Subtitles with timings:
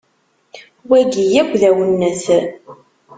[0.89, 2.25] Wagi yak d awennet.